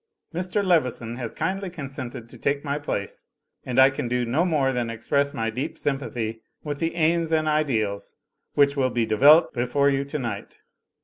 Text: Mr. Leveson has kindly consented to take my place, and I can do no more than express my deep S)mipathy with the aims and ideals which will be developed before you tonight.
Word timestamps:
Mr. 0.33 0.65
Leveson 0.65 1.17
has 1.17 1.31
kindly 1.35 1.69
consented 1.69 2.27
to 2.27 2.35
take 2.39 2.65
my 2.65 2.79
place, 2.79 3.27
and 3.63 3.77
I 3.77 3.91
can 3.91 4.07
do 4.07 4.25
no 4.25 4.43
more 4.45 4.73
than 4.73 4.89
express 4.89 5.31
my 5.31 5.51
deep 5.51 5.75
S)mipathy 5.75 6.39
with 6.63 6.79
the 6.79 6.95
aims 6.95 7.31
and 7.31 7.47
ideals 7.47 8.15
which 8.55 8.75
will 8.75 8.89
be 8.89 9.05
developed 9.05 9.53
before 9.53 9.91
you 9.91 10.03
tonight. 10.03 10.57